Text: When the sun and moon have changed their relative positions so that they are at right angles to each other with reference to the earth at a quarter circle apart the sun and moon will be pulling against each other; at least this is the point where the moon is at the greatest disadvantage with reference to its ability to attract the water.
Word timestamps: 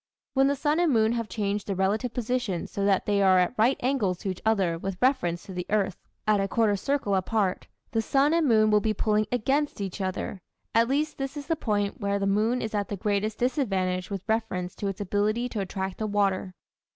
When 0.33 0.47
the 0.47 0.55
sun 0.55 0.79
and 0.79 0.91
moon 0.91 1.11
have 1.11 1.29
changed 1.29 1.67
their 1.67 1.75
relative 1.75 2.11
positions 2.11 2.71
so 2.71 2.83
that 2.85 3.05
they 3.05 3.21
are 3.21 3.37
at 3.37 3.53
right 3.55 3.77
angles 3.81 4.17
to 4.21 4.29
each 4.31 4.41
other 4.43 4.75
with 4.79 4.97
reference 4.99 5.43
to 5.43 5.53
the 5.53 5.67
earth 5.69 5.99
at 6.25 6.39
a 6.39 6.47
quarter 6.47 6.75
circle 6.75 7.13
apart 7.13 7.67
the 7.91 8.01
sun 8.01 8.33
and 8.33 8.47
moon 8.47 8.71
will 8.71 8.79
be 8.81 8.95
pulling 8.95 9.27
against 9.31 9.79
each 9.79 10.01
other; 10.01 10.41
at 10.73 10.87
least 10.87 11.19
this 11.19 11.37
is 11.37 11.45
the 11.45 11.55
point 11.55 12.01
where 12.01 12.17
the 12.17 12.25
moon 12.25 12.63
is 12.63 12.73
at 12.73 12.87
the 12.87 12.97
greatest 12.97 13.37
disadvantage 13.37 14.09
with 14.09 14.23
reference 14.27 14.73
to 14.77 14.87
its 14.87 15.01
ability 15.01 15.47
to 15.49 15.59
attract 15.59 15.99
the 15.99 16.07
water. 16.07 16.55